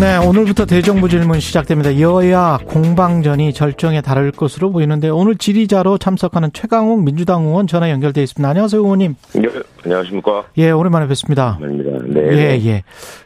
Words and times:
네, 0.00 0.16
오늘부터 0.16 0.66
대정부 0.66 1.08
질문 1.08 1.38
시작됩니다. 1.38 2.00
여야 2.00 2.58
공방전이 2.66 3.52
절정에 3.52 4.00
달할 4.00 4.32
것으로 4.32 4.72
보이는데 4.72 5.08
오늘 5.08 5.36
질의자로 5.36 5.98
참석하는 5.98 6.50
최강욱 6.52 7.04
민주당 7.04 7.44
의원 7.44 7.68
전화 7.68 7.90
연결돼 7.90 8.20
있습니다. 8.24 8.48
안녕하세요, 8.48 8.82
의원님. 8.82 9.14
네, 9.34 9.48
안녕하십니까? 9.84 10.46
예, 10.58 10.72
오랜만에 10.72 11.06
뵙습니다. 11.06 11.58
아닙니다. 11.62 11.90
네. 12.08 12.20
예, 12.32 12.66
예. 12.66 12.82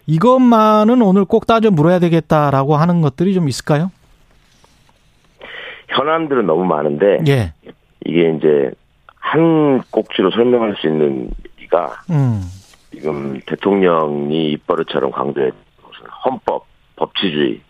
이것만은 0.07 1.01
오늘 1.01 1.25
꼭 1.25 1.47
따져 1.47 1.71
물어야 1.71 2.01
되겠다라고 2.01 2.77
하는 2.77 3.01
것들이 3.01 3.33
좀 3.33 3.49
있을까요? 3.49 3.91
현안들은 5.89 6.47
너무 6.47 6.67
많은데 6.67 7.21
예. 7.29 7.55
이게 8.05 8.35
이제 8.37 8.71
한 9.17 9.81
꼭지로 9.91 10.31
설명할 10.33 10.77
수 10.79 10.87
있는 10.87 11.31
이가 11.63 12.03
음. 12.11 12.43
지금 12.93 13.41
대통령이 13.47 14.51
입버릇처럼 14.53 15.13
무슨 15.13 15.53
헌법, 16.25 16.67
법치주의, 16.97 17.61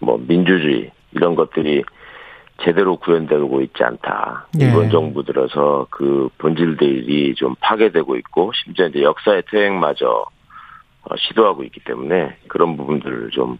뭐 0.00 0.18
민주주의 0.18 0.90
이런 1.12 1.34
것들이 1.34 1.82
제대로 2.62 2.96
구현되고 2.96 3.60
있지 3.62 3.82
않다. 3.82 4.46
예. 4.60 4.68
이번 4.68 4.90
정부 4.90 5.24
들어서 5.24 5.86
그 5.90 6.28
본질들이 6.38 7.34
좀 7.34 7.54
파괴되고 7.60 8.16
있고 8.16 8.52
심지어 8.64 8.86
이제 8.86 9.02
역사의 9.02 9.42
퇴행마저 9.50 10.24
어, 11.06 11.16
시도하고 11.18 11.64
있기 11.64 11.80
때문에 11.84 12.36
그런 12.48 12.76
부분들을 12.76 13.30
좀 13.30 13.58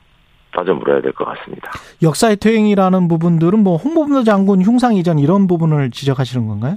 따져 0.52 0.72
물어야 0.74 1.00
될 1.02 1.12
것 1.12 1.24
같습니다. 1.24 1.72
역사의 2.02 2.36
퇴행이라는 2.36 3.08
부분들은 3.08 3.58
뭐 3.58 3.76
홍범도 3.76 4.22
장군 4.22 4.62
흉상 4.62 4.94
이전 4.94 5.18
이런 5.18 5.46
부분을 5.48 5.90
지적하시는 5.90 6.46
건가요? 6.46 6.76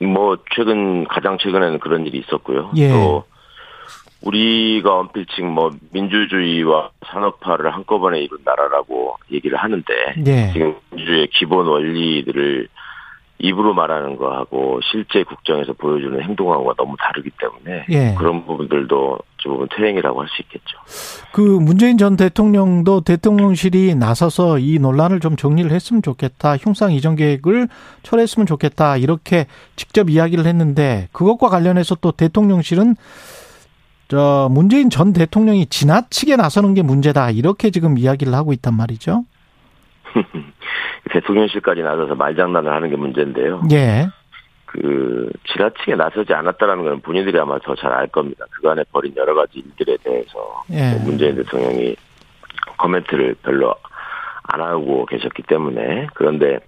뭐 0.00 0.38
최근 0.54 1.04
가장 1.08 1.36
최근에는 1.38 1.80
그런 1.80 2.06
일이 2.06 2.18
있었고요. 2.20 2.70
예. 2.76 2.90
또 2.92 3.24
우리가 4.22 4.98
언필칭 4.98 5.48
뭐 5.48 5.70
민주주의와 5.92 6.90
산업화를 7.06 7.72
한꺼번에 7.72 8.20
이룬 8.20 8.38
나라라고 8.44 9.16
얘기를 9.30 9.56
하는데 9.56 9.84
예. 10.26 10.52
지금 10.52 10.74
민주주의의 10.90 11.28
기본 11.32 11.66
원리들을 11.66 12.68
입으로 13.40 13.72
말하는 13.72 14.16
거하고 14.16 14.80
실제 14.90 15.22
국정에서 15.22 15.72
보여주는 15.74 16.20
행동하고가 16.20 16.74
너무 16.76 16.96
다르기 16.98 17.30
때문에 17.38 17.84
예. 17.90 18.14
그런 18.18 18.44
부분들도 18.44 19.18
저 19.40 19.48
부분 19.48 19.68
퇴행이라고 19.76 20.20
할 20.20 20.28
수 20.28 20.42
있겠죠. 20.42 20.76
그 21.32 21.40
문재인 21.40 21.98
전 21.98 22.16
대통령도 22.16 23.02
대통령실이 23.02 23.94
나서서 23.94 24.58
이 24.58 24.80
논란을 24.80 25.20
좀 25.20 25.36
정리를 25.36 25.70
했으면 25.70 26.02
좋겠다. 26.02 26.56
흉상 26.56 26.90
이전 26.92 27.14
계획을 27.14 27.68
철회했으면 28.02 28.46
좋겠다. 28.46 28.96
이렇게 28.96 29.46
직접 29.76 30.10
이야기를 30.10 30.44
했는데 30.44 31.06
그것과 31.12 31.48
관련해서 31.48 31.94
또 32.00 32.10
대통령실은 32.10 32.96
저 34.08 34.48
문재인 34.50 34.88
전 34.90 35.12
대통령이 35.12 35.66
지나치게 35.66 36.36
나서는 36.36 36.74
게 36.74 36.82
문제다. 36.82 37.30
이렇게 37.30 37.70
지금 37.70 37.98
이야기를 37.98 38.32
하고 38.34 38.52
있단 38.52 38.74
말이죠. 38.74 39.24
대통령실까지 41.12 41.82
나서서 41.82 42.14
말장난을 42.14 42.72
하는 42.72 42.90
게 42.90 42.96
문제인데요. 42.96 43.62
예. 43.72 44.08
그 44.66 45.30
지나치게 45.52 45.94
나서지 45.96 46.32
않았다라는 46.34 46.84
건 46.84 47.00
본인들이 47.00 47.38
아마 47.38 47.58
더 47.58 47.74
잘 47.74 47.92
알 47.92 48.06
겁니다. 48.08 48.44
그간에 48.50 48.82
벌인 48.92 49.14
여러 49.16 49.34
가지 49.34 49.58
일들에 49.60 49.96
대해서 50.02 50.62
예. 50.70 50.90
뭐 50.92 51.04
문재인 51.04 51.36
대통령이 51.36 51.96
코멘트를 52.78 53.36
별로 53.42 53.74
안 54.42 54.60
하고 54.60 55.04
계셨기 55.06 55.42
때문에 55.42 56.08
그런데 56.14 56.58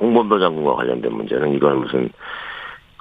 홍범도 0.00 0.38
장군과 0.40 0.74
관련된 0.74 1.12
문제는 1.12 1.54
이건 1.54 1.78
무슨 1.80 2.10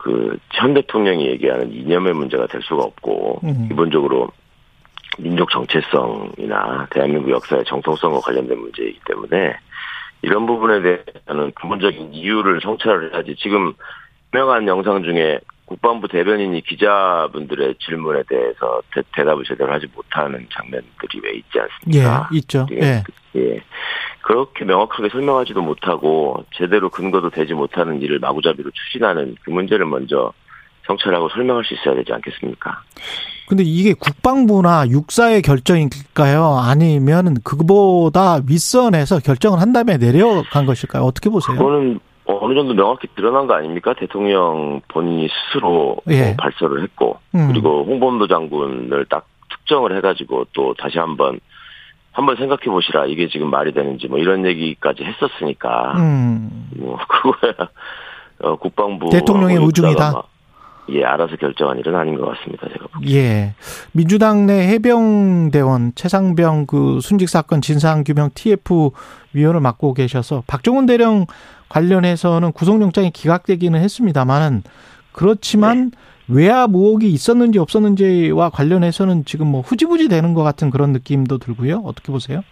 그 0.05 0.38
현 0.53 0.73
대통령이 0.73 1.27
얘기하는 1.27 1.71
이념의 1.71 2.13
문제가 2.13 2.47
될 2.47 2.61
수가 2.61 2.83
없고 2.83 3.41
음. 3.43 3.67
기본적으로 3.67 4.29
민족 5.17 5.49
정체성이나 5.49 6.88
대한민국 6.91 7.31
역사의 7.31 7.63
정통성과 7.66 8.19
관련된 8.19 8.57
문제이기 8.59 8.99
때문에 9.05 9.55
이런 10.21 10.45
부분에 10.45 10.81
대해서는 10.81 11.51
근본적인 11.53 12.13
이유를 12.13 12.61
성찰을 12.61 13.13
해야지 13.13 13.35
지금 13.38 13.73
유명한 14.35 14.68
영상 14.68 15.01
중에 15.01 15.40
국방부 15.63 16.09
대변인이 16.09 16.62
기자분들의 16.62 17.75
질문에 17.79 18.23
대해서 18.28 18.81
대, 18.94 19.23
답을 19.23 19.46
제대로 19.47 19.72
하지 19.72 19.88
못하는 19.96 20.46
장면들이 20.51 21.22
왜 21.23 21.38
있지 21.38 21.57
않습니까? 21.57 22.29
예, 22.34 22.38
있죠. 22.38 22.68
예. 22.73 22.81
예. 22.81 23.03
예. 23.38 23.62
그렇게 24.19 24.66
명확하게 24.66 25.07
설명하지도 25.09 25.62
못하고 25.62 26.44
제대로 26.53 26.90
근거도 26.90 27.29
되지 27.29 27.53
못하는 27.53 28.01
일을 28.01 28.19
마구잡이로 28.19 28.72
추진하는 28.72 29.38
그 29.41 29.51
문제를 29.51 29.85
먼저 29.85 30.34
성찰하고 30.85 31.29
설명할 31.29 31.63
수 31.63 31.73
있어야 31.73 31.96
되지 31.96 32.12
않겠습니까? 32.12 32.81
근데 33.47 33.63
이게 33.63 33.94
국방부나 33.94 34.90
육사의 34.90 35.44
결정일까요? 35.44 36.57
아니면 36.62 37.38
그보다 37.46 38.41
윗선에서 38.46 39.19
결정을 39.19 39.62
한 39.62 39.72
다음에 39.72 39.97
내려간 39.97 40.66
것일까요? 40.66 41.03
어떻게 41.03 41.29
보세요? 41.29 41.57
그거는 41.57 42.00
어느 42.25 42.55
정도 42.55 42.73
명확히 42.73 43.07
드러난 43.15 43.47
거 43.47 43.53
아닙니까? 43.53 43.93
대통령 43.93 44.81
본인이 44.87 45.29
스스로 45.29 45.97
예. 46.09 46.23
뭐 46.25 46.33
발설을 46.37 46.81
했고 46.83 47.19
음. 47.35 47.47
그리고 47.49 47.83
홍범도 47.85 48.27
장군을 48.27 49.05
딱 49.09 49.27
특정을 49.49 49.95
해가지고 49.97 50.47
또 50.53 50.73
다시 50.77 50.97
한번 50.97 51.39
한번 52.11 52.37
생각해 52.37 52.63
보시라 52.65 53.05
이게 53.05 53.27
지금 53.27 53.49
말이 53.49 53.73
되는지 53.73 54.07
뭐 54.07 54.17
이런 54.17 54.45
얘기까지 54.45 55.03
했었으니까 55.03 55.93
음. 55.97 56.69
뭐 56.77 56.97
그거야 57.07 57.53
어, 58.39 58.55
국방부 58.55 59.09
대통령의 59.09 59.57
우중이다? 59.57 60.23
예 60.89 61.03
알아서 61.03 61.35
결정한 61.35 61.79
일은 61.79 61.95
아닌 61.95 62.15
것 62.15 62.25
같습니다 62.29 62.67
제가 62.69 62.85
보기에. 62.93 63.19
예. 63.19 63.53
민주당 63.91 64.45
내 64.45 64.67
해병대원 64.67 65.93
최상병 65.95 66.67
그 66.67 66.99
순직 67.01 67.27
사건 67.27 67.61
진상 67.61 68.03
규명 68.03 68.29
TF 68.33 68.91
위원을 69.33 69.61
맡고 69.61 69.93
계셔서 69.93 70.43
박종훈 70.47 70.85
대령 70.85 71.25
관련해서는 71.69 72.51
구속영장이 72.51 73.11
기각되기는 73.11 73.79
했습니다만은 73.79 74.63
그렇지만 75.11 75.91
외압 76.27 76.71
의혹이 76.73 77.07
있었는지 77.11 77.59
없었는지와 77.59 78.49
관련해서는 78.49 79.25
지금 79.25 79.47
뭐 79.47 79.61
후지부지 79.61 80.07
되는 80.09 80.33
것 80.33 80.43
같은 80.43 80.69
그런 80.71 80.91
느낌도 80.91 81.37
들고요. 81.37 81.83
어떻게 81.85 82.11
보세요? 82.11 82.43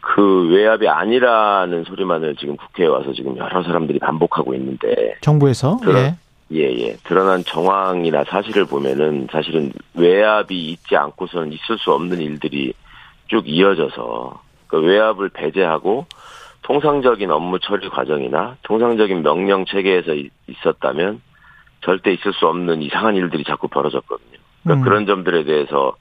그 0.00 0.48
외압이 0.50 0.88
아니라는 0.88 1.84
소리만을 1.84 2.36
지금 2.36 2.56
국회에 2.56 2.86
와서 2.86 3.12
지금 3.12 3.36
여러 3.36 3.62
사람들이 3.62 3.98
반복하고 3.98 4.54
있는데 4.54 5.16
정부에서 5.20 5.78
그럼- 5.78 5.96
예. 5.96 6.14
예, 6.52 6.60
예. 6.78 6.96
드러난 7.02 7.42
정황이나 7.44 8.22
사실을 8.24 8.66
보면은 8.66 9.26
사실은 9.32 9.72
외압이 9.94 10.70
있지 10.70 10.94
않고서는 10.96 11.52
있을 11.52 11.76
수 11.78 11.90
없는 11.92 12.20
일들이 12.20 12.72
쭉 13.26 13.48
이어져서 13.48 14.40
그 14.68 14.78
외압을 14.78 15.30
배제하고 15.30 16.06
통상적인 16.66 17.30
업무 17.30 17.60
처리 17.60 17.88
과정이나 17.88 18.56
통상적인 18.62 19.22
명령 19.22 19.64
체계에서 19.66 20.14
이- 20.14 20.30
있었다면 20.48 21.22
절대 21.82 22.12
있을 22.12 22.32
수 22.32 22.48
없는 22.48 22.82
이상한 22.82 23.14
일들이 23.14 23.44
자꾸 23.44 23.68
벌어졌거든요. 23.68 24.38
그러니까 24.64 24.82
음. 24.82 24.84
그런 24.84 25.06
점들에 25.06 25.44
대해서 25.44 25.94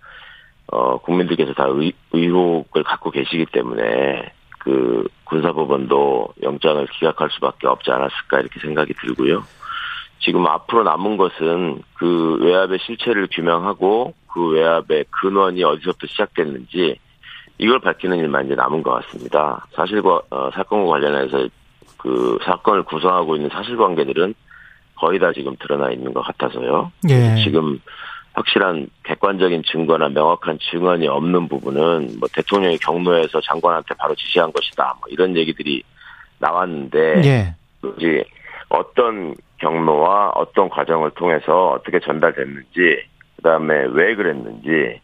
어 0.72 0.98
국민들께서 0.98 1.54
다 1.54 1.66
의, 1.68 1.94
의혹을 2.14 2.82
갖고 2.84 3.12
계시기 3.12 3.46
때문에 3.46 4.32
그 4.58 5.08
군사법원도 5.26 6.34
영장을 6.42 6.84
기각할 6.88 7.30
수밖에 7.30 7.68
없지 7.68 7.92
않았을까 7.92 8.40
이렇게 8.40 8.60
생각이 8.60 8.94
들고요. 8.94 9.44
지금 10.22 10.48
앞으로 10.48 10.82
남은 10.82 11.18
것은 11.18 11.84
그 11.94 12.40
외압의 12.42 12.80
실체를 12.80 13.28
규명하고 13.32 14.16
그 14.34 14.48
외압의 14.50 15.06
근원이 15.12 15.64
어디서부터 15.64 16.08
시작됐는지 16.08 16.98
이걸 17.58 17.80
밝히는 17.80 18.18
일만 18.18 18.46
이제 18.46 18.56
남은 18.56 18.84
것 18.84 18.92
같습니다. 18.92 19.66
사실과 19.74 20.22
어, 20.30 20.50
사건과 20.54 20.92
관련해서 20.92 21.48
그 21.98 22.38
사건을 22.44 22.84
구성하고 22.84 23.36
있는 23.36 23.50
사실관계들은 23.50 24.34
거의 24.96 25.20
다 25.20 25.32
지금 25.34 25.56
드러나 25.60 25.92
있는 25.92 26.14
것 26.14 26.22
같아서요. 26.22 26.92
예. 27.10 27.36
지금 27.44 27.80
확실한 28.34 28.88
객관적인 29.04 29.64
증거나 29.64 30.10
명확한 30.10 30.60
증언이 30.60 31.08
없는 31.08 31.48
부분은 31.48 32.18
뭐 32.20 32.28
대통령이 32.34 32.78
경로에서 32.78 33.40
장관한테 33.42 33.96
바로 33.96 34.14
지시한 34.16 34.52
것이다. 34.52 34.96
뭐 35.00 35.10
이런 35.10 35.36
얘기들이 35.36 35.84
나왔는데 36.40 37.22
예. 37.24 37.56
이제 37.98 38.24
어떤 38.70 39.36
경로와 39.58 40.32
어떤 40.36 40.70
과정을 40.70 41.12
통해서 41.12 41.70
어떻게 41.70 42.00
전달됐는지 42.00 43.06
그다음에 43.38 43.86
왜 43.92 44.16
그랬는지 44.16 45.00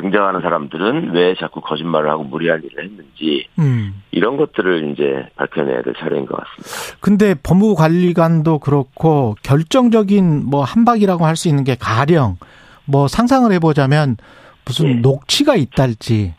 등장하는 0.00 0.40
사람들은 0.40 1.12
왜 1.12 1.34
자꾸 1.38 1.60
거짓말을 1.60 2.10
하고 2.10 2.24
무리한 2.24 2.62
일을 2.62 2.84
했는지 2.84 3.46
음. 3.58 4.02
이런 4.10 4.36
것들을 4.36 4.92
이제 4.92 5.28
밝혀내야 5.36 5.82
될 5.82 5.94
차례인 5.98 6.26
것 6.26 6.36
같습니다. 6.36 6.96
근데 7.00 7.34
법무관리관도 7.34 8.58
그렇고 8.60 9.36
결정적인 9.42 10.44
뭐 10.46 10.62
한박이라고 10.64 11.26
할 11.26 11.36
수 11.36 11.48
있는 11.48 11.64
게 11.64 11.74
가령 11.74 12.36
뭐 12.84 13.08
상상을 13.08 13.50
해보자면 13.52 14.16
무슨 14.64 14.88
예. 14.88 14.94
녹취가 14.94 15.56
있달지. 15.56 16.34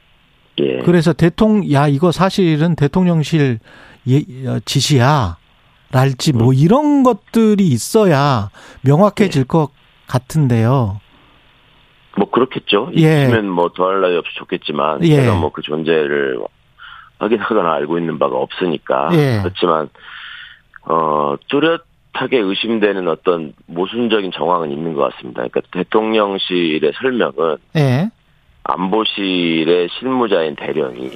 예. 0.60 0.80
그래서 0.86 1.14
대통령 1.14 1.72
야 1.74 1.88
이거 1.88 2.12
사실은 2.12 2.76
대통령실 2.76 3.60
예, 4.08 4.18
어, 4.48 4.60
지시야. 4.66 5.38
랄지 5.92 6.34
뭐 6.34 6.50
음. 6.50 6.54
이런 6.56 7.04
것들이 7.04 7.68
있어야 7.68 8.50
명확해질 8.82 9.44
것 9.46 9.70
같은데요. 10.08 11.00
뭐 12.16 12.30
그렇겠죠. 12.30 12.92
예. 12.98 13.24
있으면 13.24 13.50
뭐 13.50 13.70
더할 13.76 14.02
나위 14.02 14.16
없이 14.18 14.36
좋겠지만 14.36 15.04
예. 15.04 15.16
제가 15.16 15.36
뭐 15.36 15.52
그 15.52 15.62
존재를 15.62 16.40
확인하거나 17.20 17.74
알고 17.74 17.98
있는 17.98 18.20
바가 18.20 18.36
없으니까 18.36 19.10
예. 19.14 19.40
그렇지만 19.42 19.90
어 20.86 21.36
뚜렷하게 21.48 22.40
의심되는 22.40 23.08
어떤 23.08 23.54
모순적인 23.68 24.32
정황은 24.32 24.72
있는 24.72 24.94
것 24.94 25.14
같습니다. 25.14 25.44
그러니까 25.48 25.62
대통령실의 25.72 26.92
설명은 27.02 27.58
예. 27.78 28.10
안보실의 28.64 29.90
실무자인 30.00 30.56
대령이 30.56 31.12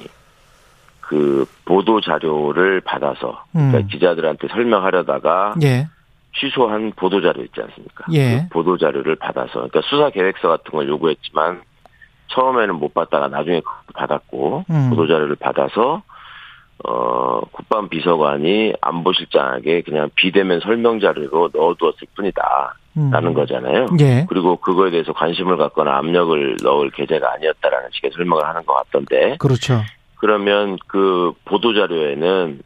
그 1.00 1.46
보도 1.64 2.00
자료를 2.00 2.80
받아서 2.82 3.44
그러니까 3.52 3.78
음. 3.78 3.86
기자들한테 3.88 4.48
설명하려다가 4.48 5.54
예. 5.62 5.88
취소한 6.34 6.92
보도 6.94 7.20
자료 7.20 7.42
있지 7.42 7.60
않습니까? 7.60 8.04
예. 8.12 8.42
그 8.42 8.48
보도 8.50 8.76
자료를 8.78 9.16
받아서 9.16 9.52
그러니까 9.52 9.80
수사 9.82 10.10
계획서 10.10 10.48
같은 10.48 10.70
걸 10.72 10.88
요구했지만 10.88 11.62
처음에는 12.28 12.74
못 12.74 12.94
받다가 12.94 13.28
나중에 13.28 13.62
받았고 13.94 14.64
음. 14.70 14.90
보도 14.90 15.06
자료를 15.06 15.36
받아서 15.36 16.02
어 16.84 17.40
국방 17.50 17.88
비서관이 17.88 18.74
안보실장에게 18.80 19.82
그냥 19.82 20.10
비대면 20.14 20.60
설명 20.60 21.00
자료로 21.00 21.50
넣어두었을 21.52 22.06
뿐이다. 22.14 22.76
음. 22.98 23.10
라는 23.10 23.32
거잖아요. 23.32 23.86
예. 24.00 24.26
그리고 24.28 24.56
그거에 24.56 24.90
대해서 24.90 25.12
관심을 25.12 25.56
갖거나 25.56 25.96
압력을 25.98 26.56
넣을 26.62 26.90
계제가 26.90 27.32
아니었다라는 27.34 27.90
식의 27.92 28.10
설명을 28.12 28.44
하는 28.44 28.64
것 28.66 28.74
같던데 28.74 29.36
그렇죠. 29.38 29.82
그러면 30.16 30.78
그 30.88 31.32
보도 31.44 31.74
자료에는 31.74 32.60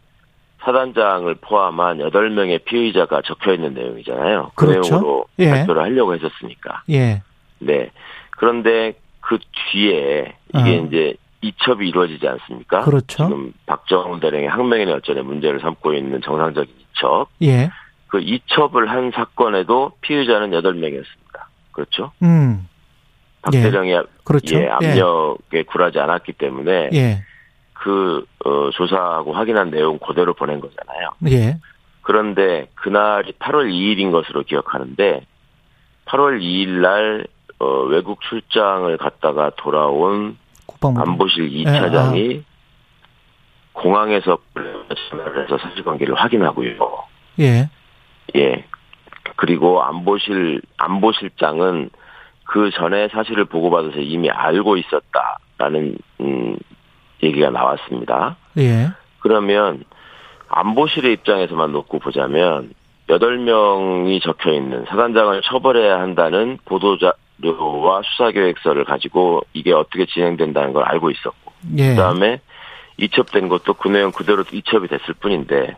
사단장을 0.65 1.35
포함한 1.41 1.99
8명의 1.99 2.65
피의자가 2.65 3.23
적혀 3.23 3.55
있는 3.55 3.75
내용이잖아요. 3.75 4.53
그 4.55 4.67
그렇죠. 4.67 4.95
내용으로 4.95 5.25
예. 5.39 5.51
발표를 5.51 5.83
하려고 5.83 6.15
했었으니까. 6.15 6.83
예. 6.91 7.23
네. 7.59 7.91
그런데 8.31 8.95
그 9.21 9.39
뒤에 9.73 10.37
이게 10.55 10.79
어. 10.79 10.87
이제 10.87 11.15
이첩이 11.41 11.89
이루어지지 11.89 12.27
않습니까? 12.27 12.81
그렇죠. 12.81 13.25
지금 13.25 13.53
박정훈 13.67 14.21
대령의 14.21 14.49
항명인의 14.49 14.95
여전의 14.95 15.25
문제를 15.25 15.61
삼고 15.61 15.95
있는 15.95 16.21
정상적인 16.23 16.73
이첩. 16.93 17.29
예. 17.43 17.71
그 18.07 18.21
이첩을 18.21 18.89
한 18.91 19.11
사건에도 19.13 19.93
피의자는 20.03 20.51
8명이었습니다. 20.51 21.45
그렇죠? 21.73 22.13
음. 22.23 22.69
박 23.43 23.55
예. 23.55 23.63
대령이 23.63 23.95
그렇죠. 24.23 24.57
예, 24.57 24.69
압력에 24.69 25.65
굴하지 25.65 25.99
않았기 25.99 26.35
때문에 26.35 26.91
예. 26.93 27.25
그 27.83 28.25
어, 28.45 28.71
조사하고 28.71 29.33
확인한 29.33 29.71
내용 29.73 29.99
그대로 29.99 30.35
보낸 30.35 30.61
거잖아요. 30.61 31.11
예. 31.31 31.59
그런데 32.03 32.69
그날이 32.77 33.33
8월 33.33 33.73
2일인 33.73 34.13
것으로 34.13 34.45
기억하는데 34.45 35.27
8월 36.05 36.41
2일 36.41 36.69
날 36.81 37.27
어, 37.59 37.67
외국 37.87 38.21
출장을 38.23 38.97
갔다가 38.99 39.51
돌아온 39.57 40.39
국방부. 40.67 41.01
안보실 41.01 41.53
예, 41.53 41.65
2차장이 41.65 42.45
공항에서 43.73 44.39
전화를 45.11 45.45
해서 45.45 45.59
사실관계를 45.59 46.15
확인하고요. 46.15 46.77
예. 47.41 47.69
예. 48.37 48.65
그리고 49.35 49.83
안보실 49.83 50.63
안보실장은 50.77 51.91
그 52.45 52.71
전에 52.71 53.09
사실을 53.09 53.45
보고받아서 53.47 53.99
이미 53.99 54.31
알고 54.31 54.77
있었다라는 54.77 55.97
음, 56.21 56.57
얘기가 57.23 57.51
나왔습니다. 57.51 58.37
예. 58.59 58.89
그러면 59.21 59.85
안보실의 60.49 61.13
입장에서만 61.15 61.73
놓고 61.73 61.99
보자면 61.99 62.75
8명이 63.09 64.23
적혀 64.23 64.53
있는 64.53 64.85
사단장을 64.87 65.41
처벌해야 65.43 66.01
한다는 66.01 66.59
보도자료와 66.65 68.03
수사계획서를 68.05 68.85
가지고 68.85 69.43
이게 69.53 69.73
어떻게 69.73 70.07
진행된다는 70.07 70.73
걸 70.73 70.85
알고 70.85 71.11
있었고 71.11 71.53
예. 71.79 71.91
그다음에 71.91 72.41
이첩된 72.99 73.49
것도 73.49 73.75
그 73.75 73.89
내용 73.89 74.13
그대로 74.13 74.45
이첩이 74.51 74.89
됐을 74.89 75.15
뿐인데 75.15 75.77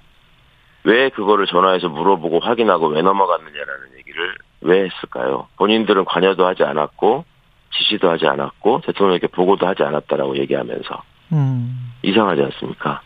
왜 0.85 1.09
그거를 1.09 1.47
전화해서 1.47 1.89
물어보고 1.89 2.41
확인하고 2.41 2.89
왜 2.89 3.03
넘어갔느냐라는 3.03 3.99
얘기를 3.99 4.35
왜 4.61 4.85
했을까요? 4.85 5.49
본인들은 5.57 6.05
관여도 6.05 6.47
하지 6.47 6.63
않았고 6.65 7.25
지시도 7.77 8.11
하지 8.11 8.27
않았고 8.27 8.83
대통령에게 8.85 9.29
보고도 9.29 9.67
하지 9.67 9.83
않았다라고 9.83 10.37
얘기하면서 10.39 11.03
음. 11.33 11.91
이상하지 12.03 12.43
않습니까? 12.43 13.01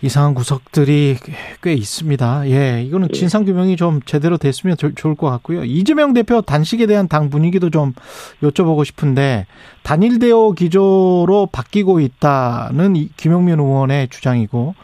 이상한 0.00 0.34
구석들이 0.34 1.16
꽤 1.60 1.72
있습니다. 1.74 2.48
예, 2.50 2.82
이거는 2.84 3.08
예. 3.12 3.18
진상 3.18 3.44
규명이 3.44 3.74
좀 3.76 4.00
제대로 4.04 4.36
됐으면 4.36 4.76
조- 4.76 4.94
좋을 4.94 5.16
것 5.16 5.28
같고요. 5.28 5.64
이재명 5.64 6.14
대표 6.14 6.40
단식에 6.40 6.86
대한 6.86 7.08
당 7.08 7.30
분위기도 7.30 7.68
좀 7.68 7.94
여쭤보고 8.40 8.84
싶은데 8.84 9.46
단일 9.82 10.20
대오 10.20 10.52
기조로 10.52 11.48
바뀌고 11.50 11.98
있다는 11.98 12.94
이 12.94 13.08
김용민 13.16 13.58
의원의 13.58 14.08
주장이고 14.08 14.76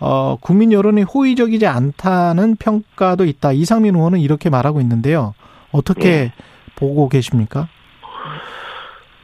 어, 0.00 0.38
국민 0.40 0.72
여론이 0.72 1.02
호의적이지 1.02 1.66
않다는 1.66 2.56
평가도 2.56 3.26
있다. 3.26 3.52
이상민 3.52 3.94
의원은 3.96 4.20
이렇게 4.20 4.48
말하고 4.48 4.80
있는데요. 4.80 5.34
어떻게 5.72 6.08
예. 6.08 6.32
보고 6.74 7.10
계십니까? 7.10 7.68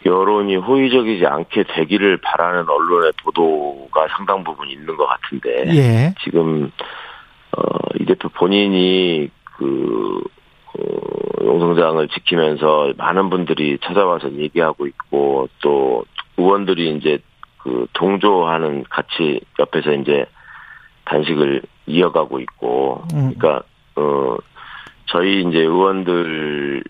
여론이 0.05 0.57
호의적이지 0.57 1.27
않게 1.27 1.65
되기를 1.65 2.19
바라는 2.19 2.69
언론의 2.69 3.13
보도가 3.23 4.09
상당 4.17 4.43
부분 4.45 4.71
있는 4.71 4.97
것 4.97 5.07
같은데 5.07 5.65
예. 5.75 6.15
지금 6.23 6.73
어, 7.57 7.63
이 7.99 8.07
대표 8.07 8.29
본인이 8.31 9.29
그 9.57 10.23
어, 10.79 11.45
용성장을 11.45 12.09
지키면서 12.09 12.95
많은 12.97 13.29
분들이 13.29 13.79
찾아와서 13.83 14.33
얘기하고 14.33 14.87
있고 14.87 15.49
또 15.61 16.05
의원들이 16.39 16.97
이제 16.97 17.19
그 17.59 17.87
동조하는 17.93 18.85
같이 18.89 19.41
옆에서 19.59 19.93
이제 19.93 20.25
단식을 21.05 21.63
이어가고 21.87 22.41
있고 22.41 23.03
음. 23.13 23.35
그러니까 23.37 23.63
어 23.97 24.37
저희 25.07 25.43
이제 25.43 25.59
의원들의 25.59 26.83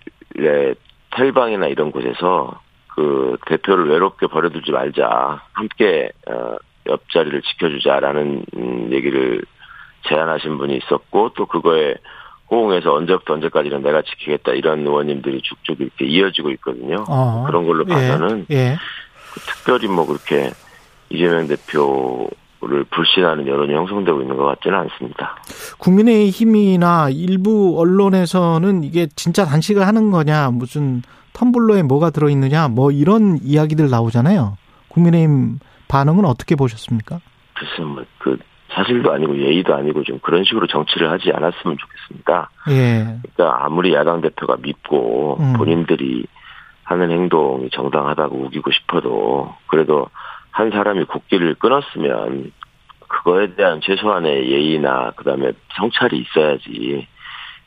텔방이나 1.11 1.67
이런 1.67 1.91
곳에서 1.91 2.61
그 2.95 3.37
대표를 3.47 3.89
외롭게 3.89 4.27
버려두지 4.27 4.73
말자 4.73 5.43
함께 5.53 6.11
어 6.29 6.57
옆자리를 6.87 7.43
지켜주자라는 7.43 8.45
음, 8.57 8.89
얘기를 8.93 9.43
제안하신 10.09 10.59
분이 10.59 10.79
있었고 10.79 11.33
또 11.37 11.47
그거에 11.47 11.95
호응해서 12.51 12.95
언제부터 12.95 13.35
언제까지는 13.35 13.83
내가 13.83 14.03
지키겠다 14.03 14.53
이런 14.53 14.81
의원님들이 14.81 15.41
쭉쭉 15.43 15.81
이렇게 15.81 16.07
이어지고 16.07 16.51
있거든요. 16.53 17.05
어. 17.09 17.45
그런 17.47 17.67
걸로 17.67 17.85
예. 17.89 17.93
봐서는 17.93 18.47
예. 18.51 18.77
그 19.33 19.41
특별히 19.41 19.87
뭐 19.87 20.07
그렇게 20.07 20.51
이재명 21.11 21.47
대표를 21.47 22.85
불신하는 22.91 23.47
여론이 23.47 23.73
형성되고 23.73 24.21
있는 24.23 24.37
것 24.37 24.45
같지는 24.47 24.79
않습니다. 24.79 25.37
국민의힘이나 25.79 27.11
일부 27.11 27.79
언론에서는 27.79 28.83
이게 28.83 29.07
진짜 29.15 29.45
단식을 29.45 29.87
하는 29.87 30.11
거냐, 30.11 30.51
무슨 30.51 31.03
텀블러에 31.33 31.83
뭐가 31.83 32.11
들어있느냐, 32.11 32.69
뭐 32.69 32.91
이런 32.91 33.39
이야기들 33.43 33.89
나오잖아요. 33.91 34.57
국민의힘 34.89 35.59
반응은 35.89 36.25
어떻게 36.25 36.57
보셨습니까? 36.57 37.21
글쎄 37.55 37.83
뭐그 37.83 38.39
사실도 38.73 39.13
아니고 39.13 39.37
예의도 39.37 39.75
아니고 39.75 40.05
좀 40.05 40.19
그런 40.21 40.45
식으로 40.45 40.67
정치를 40.67 41.11
하지 41.11 41.31
않았으면 41.33 41.77
좋겠습니다. 41.77 42.51
예. 42.71 43.19
그러니까 43.35 43.65
아무리 43.65 43.93
야당 43.93 44.21
대표가 44.21 44.57
밉고 44.61 45.39
음. 45.41 45.53
본인들이 45.55 46.27
하는 46.85 47.11
행동이 47.11 47.71
정당하다고 47.71 48.37
우기고 48.37 48.71
싶어도 48.71 49.55
그래도 49.67 50.07
한 50.51 50.71
사람이 50.71 51.05
국기를 51.05 51.55
끊었으면 51.55 52.53
그거에 53.09 53.55
대한 53.55 53.81
최소한의 53.81 54.51
예의나 54.51 55.13
그다음에 55.17 55.53
성찰이 55.77 56.19
있어야지 56.19 57.07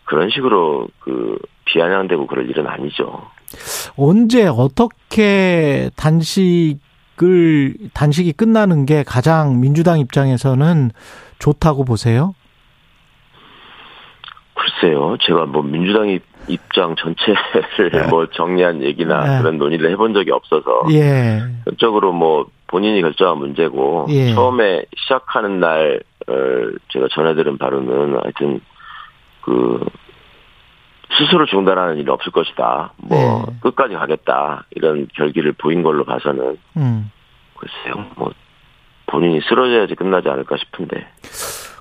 그런 0.06 0.30
식으로 0.30 0.88
그 1.00 1.38
비아냥대고 1.66 2.28
그럴 2.28 2.50
일은 2.50 2.68
아니죠. 2.68 3.30
언제 3.98 4.48
어떻게 4.48 5.90
단식을 5.96 7.76
단식이 7.94 8.34
끝나는 8.34 8.86
게 8.86 9.04
가장 9.04 9.60
민주당 9.60 10.00
입장에서는 10.00 10.92
좋다고 11.40 11.86
보세요? 11.86 12.34
글쎄요, 14.56 15.18
제가 15.22 15.46
뭐 15.46 15.62
민주당 15.62 16.10
입- 16.10 16.24
입장 16.48 16.96
전체를 16.96 18.08
뭐 18.10 18.28
정리한 18.28 18.82
얘기나 18.84 19.24
네. 19.38 19.42
그런 19.42 19.58
논의를 19.58 19.90
해본 19.92 20.14
적이 20.14 20.32
없어서 20.32 20.84
예. 20.92 21.42
전적으로 21.66 22.12
뭐 22.12 22.48
본인이 22.68 23.02
결정한 23.02 23.38
문제고 23.38 24.08
예. 24.10 24.34
처음에 24.34 24.84
시작하는 24.98 25.60
날 25.60 26.02
어, 26.28 26.34
제가 26.92 27.08
전해들은 27.14 27.58
바로는 27.58 28.20
하여튼 28.22 28.60
그 29.42 29.86
스스로 31.18 31.46
중단하는 31.46 31.98
일은 31.98 32.14
없을 32.14 32.32
것이다. 32.32 32.94
뭐 32.98 33.46
네. 33.48 33.54
끝까지 33.62 33.94
가겠다 33.96 34.66
이런 34.72 35.08
결기를 35.16 35.54
보인 35.54 35.84
걸로 35.84 36.04
봐서는 36.06 36.58
음. 36.78 37.12
글쎄요. 37.58 38.06
뭐 38.16 38.32
본인이 39.08 39.40
쓰러져야지 39.48 39.96
끝나지 39.96 40.30
않을까 40.30 40.56
싶은데. 40.58 41.06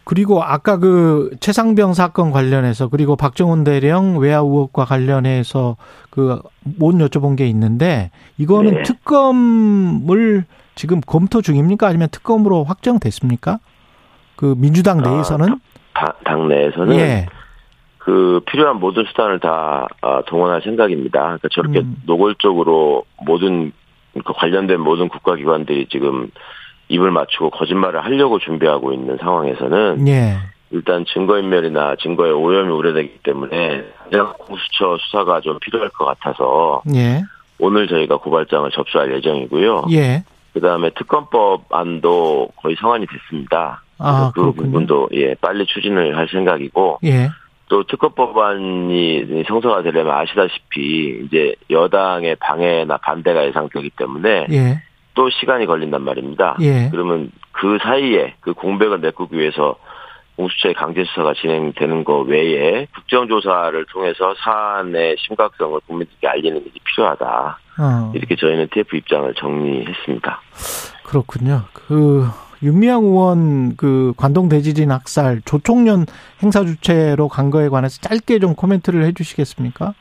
그리고 0.04 0.42
아까 0.42 0.78
그 0.78 1.30
최상병 1.40 1.94
사건 1.94 2.32
관련해서 2.32 2.88
그리고 2.88 3.14
박정훈 3.16 3.62
대령 3.64 4.18
외화 4.18 4.38
의혹과 4.40 4.84
관련해서 4.84 5.76
그 6.10 6.40
못 6.64 6.94
여쭤본 6.94 7.36
게 7.36 7.46
있는데 7.48 8.10
이거는 8.38 8.74
네. 8.74 8.82
특검을 8.82 10.44
지금 10.74 11.00
검토 11.00 11.42
중입니까? 11.42 11.86
아니면 11.88 12.08
특검으로 12.10 12.64
확정됐습니까? 12.64 13.58
그 14.36 14.54
민주당 14.56 15.00
아, 15.00 15.02
내에서는 15.10 15.58
다- 15.94 16.14
당 16.24 16.48
내에서는 16.48 16.94
예. 16.96 17.26
그 18.04 18.40
필요한 18.46 18.80
모든 18.80 19.04
수단을 19.04 19.38
다 19.38 19.86
아, 20.00 20.22
동원할 20.26 20.60
생각입니다. 20.62 21.20
그러니까 21.20 21.48
저렇게 21.52 21.80
음. 21.80 21.96
노골적으로 22.04 23.04
모든 23.24 23.72
그 24.24 24.32
관련된 24.32 24.80
모든 24.80 25.08
국가기관들이 25.08 25.86
지금 25.86 26.28
입을 26.88 27.12
맞추고 27.12 27.50
거짓말을 27.50 28.04
하려고 28.04 28.40
준비하고 28.40 28.92
있는 28.92 29.18
상황에서는 29.18 30.08
예. 30.08 30.36
일단 30.72 31.04
증거인멸이나 31.06 31.96
증거의 32.00 32.32
오염이 32.32 32.72
우려되기 32.72 33.20
때문에 33.22 33.84
공수처 34.38 34.98
수사가 34.98 35.40
좀 35.40 35.58
필요할 35.60 35.88
것 35.90 36.04
같아서 36.04 36.82
예. 36.94 37.22
오늘 37.60 37.86
저희가 37.86 38.16
고발장을 38.16 38.68
접수할 38.72 39.14
예정이고요. 39.14 39.86
예. 39.92 40.24
그 40.52 40.60
다음에 40.60 40.90
특검법 40.90 41.72
안도 41.72 42.48
거의 42.56 42.74
성안이 42.80 43.06
됐습니다. 43.06 43.82
아, 43.98 44.32
그래서 44.34 44.52
그. 44.52 44.62
부분도 44.64 45.08
예 45.12 45.34
빨리 45.36 45.64
추진을 45.66 46.16
할 46.16 46.26
생각이고 46.28 46.98
예. 47.04 47.30
또 47.72 47.82
특검법안이 47.84 49.44
성사가 49.48 49.80
되려면 49.80 50.14
아시다시피 50.14 51.22
이제 51.24 51.54
여당의 51.70 52.36
방해나 52.36 52.98
반대가 52.98 53.46
예상되기 53.46 53.92
때문에 53.96 54.46
예. 54.50 54.82
또 55.14 55.30
시간이 55.30 55.64
걸린단 55.64 56.02
말입니다. 56.02 56.58
예. 56.60 56.90
그러면 56.90 57.32
그 57.50 57.78
사이에 57.82 58.34
그 58.40 58.52
공백을 58.52 58.98
메꾸기 58.98 59.38
위해서 59.38 59.76
공수처의 60.36 60.74
강제 60.74 61.02
수사가 61.04 61.32
진행되는 61.32 62.04
거 62.04 62.18
외에 62.20 62.86
국정조사를 62.94 63.86
통해서 63.86 64.34
사안의 64.44 65.16
심각성을 65.20 65.80
국민들께 65.86 66.28
알리는 66.28 66.60
일이 66.60 66.78
필요하다. 66.84 67.58
어. 67.78 68.12
이렇게 68.14 68.36
저희는 68.36 68.68
TF 68.70 68.96
입장을 68.98 69.32
정리했습니다. 69.32 70.40
그렇군요. 71.04 71.62
그 71.72 72.26
윤미향 72.62 73.02
의원 73.04 73.76
그 73.76 74.12
관동 74.16 74.48
대지진 74.48 74.90
학살 74.90 75.42
조총련 75.44 76.06
행사 76.42 76.64
주체로 76.64 77.28
간 77.28 77.50
거에 77.50 77.68
관해서 77.68 78.00
짧게 78.00 78.38
좀 78.38 78.54
코멘트를 78.54 79.04
해 79.04 79.12
주시겠습니까? 79.12 79.94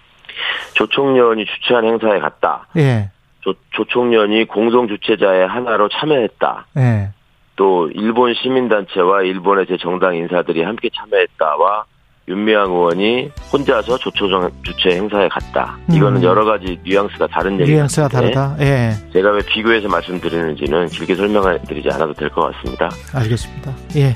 조총련이 0.74 1.46
주최한 1.46 1.86
행사에 1.86 2.20
갔다. 2.20 2.68
예. 2.78 3.10
조, 3.42 3.54
조총련이 3.72 4.46
공동 4.46 4.88
주최자의 4.88 5.48
하나로 5.48 5.90
참여했다. 5.90 6.68
예. 6.78 7.10
또 7.56 7.90
일본 7.94 8.34
시민단체와 8.34 9.24
일본의 9.24 9.68
제 9.68 9.78
정당 9.78 10.16
인사들이 10.16 10.64
함께 10.64 10.90
참여했다와 10.96 11.86
윤미향 12.28 12.72
의원이 12.72 13.32
혼자서 13.52 13.98
조초정 13.98 14.50
주최 14.64 14.96
행사에 14.98 15.28
갔다. 15.28 15.78
이거는 15.92 16.18
음. 16.22 16.24
여러 16.24 16.46
가지 16.46 16.80
뉘앙스가 16.86 17.28
다른 17.28 17.54
얘기인데 17.54 17.74
뉘앙스가 17.74 18.08
다르다. 18.08 18.56
예. 18.62 18.92
제가 19.12 19.32
왜 19.32 19.42
비교해서 19.46 19.88
말씀드리는지는 19.88 20.88
길게 20.88 21.16
설명드리지 21.16 21.90
않아도 21.94 22.14
될 22.14 22.30
것 22.30 22.52
같습니다. 22.54 22.90
알겠습니다. 23.14 23.74
예. 23.98 24.16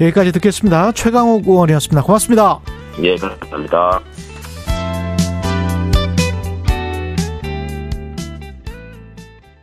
여기까지 0.00 0.32
듣겠습니다. 0.32 0.92
최강욱 0.92 1.48
의원이었습니다. 1.48 2.02
고맙습니다. 2.02 2.60
예, 3.02 3.16
감사합니다. 3.16 4.00